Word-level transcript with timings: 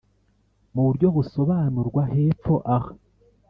mu 0.73 0.81
buryo 0.87 1.07
busobanurwa 1.15 2.01
hepfo 2.13 2.53
aha. 2.75 2.91